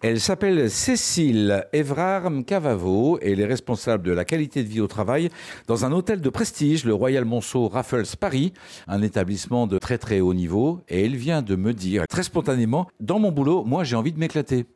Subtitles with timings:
[0.00, 4.86] Elle s'appelle Cécile Evrard Cavavo et elle est responsable de la qualité de vie au
[4.86, 5.28] travail
[5.66, 8.52] dans un hôtel de prestige, le Royal Monceau Raffles Paris,
[8.86, 10.82] un établissement de très très haut niveau.
[10.88, 14.20] Et elle vient de me dire très spontanément, dans mon boulot, moi j'ai envie de
[14.20, 14.66] m'éclater.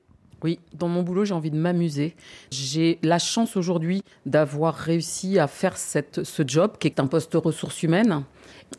[0.44, 2.14] Oui, dans mon boulot, j'ai envie de m'amuser.
[2.50, 7.34] J'ai la chance aujourd'hui d'avoir réussi à faire cette, ce job qui est un poste
[7.34, 8.24] ressources humaines.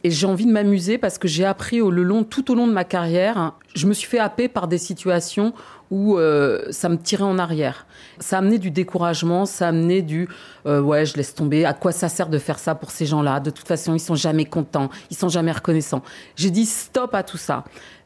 [0.04, 2.68] Et j'ai envie de m'amuser parce que j'ai appris au, le long, tout au long
[2.68, 3.54] de ma carrière.
[3.76, 5.54] Je me suis fait happer par des situations
[5.92, 7.86] où euh, ça me tirait en arrière.
[8.20, 10.28] Ça a amené du découragement, ça a amené du
[10.66, 11.66] euh, ouais, je laisse tomber.
[11.66, 13.40] À quoi ça sert de faire ça pour ces gens-là?
[13.40, 16.02] De toute façon, ils sont jamais contents, ils sont jamais reconnaissants.
[16.36, 17.64] J'ai dit stop à tout ça.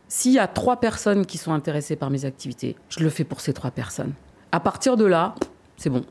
[0.09, 3.41] S'il y a trois personnes qui sont intéressées par mes activités, je le fais pour
[3.41, 4.13] ces trois personnes.
[4.53, 5.35] À partir de là,
[5.75, 6.05] c'est bon.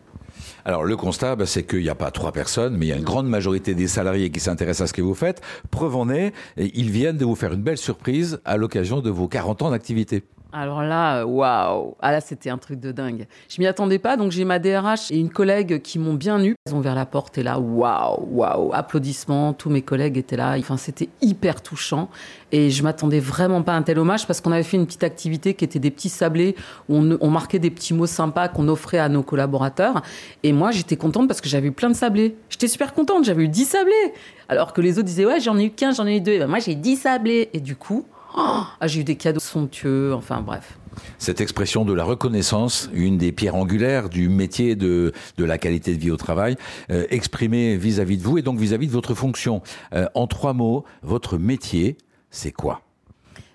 [0.66, 2.96] Alors le constat, bah, c'est qu'il n'y a pas trois personnes, mais il y a
[2.96, 5.41] une grande majorité des salariés qui s'intéressent à ce que vous faites.
[5.70, 9.28] Preuve en est, ils viennent de vous faire une belle surprise à l'occasion de vos
[9.28, 10.24] 40 ans d'activité.
[10.59, 13.27] Alors là, waouh Ah là, c'était un truc de dingue.
[13.47, 16.55] Je m'y attendais pas, donc j'ai ma DRH et une collègue qui m'ont bien eu.
[16.67, 19.53] Ils ont ouvert la porte et là, waouh, waouh, applaudissements.
[19.53, 20.56] Tous mes collègues étaient là.
[20.58, 22.08] Enfin, c'était hyper touchant.
[22.53, 25.05] Et je m'attendais vraiment pas à un tel hommage parce qu'on avait fait une petite
[25.05, 26.56] activité qui était des petits sablés
[26.88, 30.00] où on, marquait des petits mots sympas qu'on offrait à nos collaborateurs.
[30.42, 32.34] Et moi, j'étais contente parce que j'avais eu plein de sablés.
[32.48, 34.14] J'étais super contente, j'avais eu 10 sablés.
[34.48, 36.38] Alors que les autres disaient, ouais, j'en ai eu 15, j'en ai eu 2.
[36.38, 37.50] Ben, moi, j'ai 10 sablés.
[37.53, 38.06] Et du coup,
[38.37, 40.15] oh, ah, j'ai eu des cadeaux somptueux.
[40.15, 40.79] Enfin, bref.
[41.19, 45.95] Cette expression de la reconnaissance, une des pierres angulaires du métier de, de la qualité
[45.95, 46.56] de vie au travail,
[46.91, 49.62] euh, exprimée vis-à-vis de vous et donc vis-à-vis de votre fonction.
[49.93, 51.97] Euh, en trois mots, votre métier,
[52.31, 52.83] c'est quoi?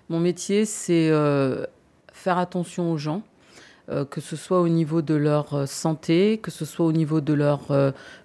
[0.08, 1.64] Mon métier, c'est euh,
[2.12, 3.22] faire attention aux gens,
[4.10, 7.62] que ce soit au niveau de leur santé, que ce soit au niveau de leur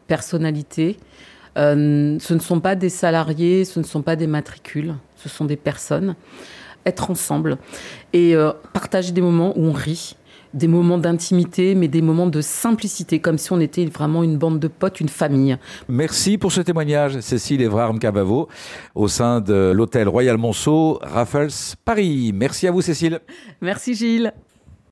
[0.05, 0.97] personnalité.
[1.57, 5.57] Ce ne sont pas des salariés, ce ne sont pas des matricules, ce sont des
[5.57, 6.15] personnes.
[6.85, 7.57] Être ensemble
[8.13, 8.35] et
[8.71, 10.15] partager des moments où on rit,
[10.53, 14.59] des moments d'intimité, mais des moments de simplicité, comme si on était vraiment une bande
[14.59, 15.57] de potes, une famille.
[15.89, 18.47] Merci pour ce témoignage, Cécile Evrard Cavavo,
[18.95, 22.31] au sein de l'hôtel Royal Monceau, Raffles, Paris.
[22.33, 23.19] Merci à vous, Cécile.
[23.59, 24.31] Merci, Gilles.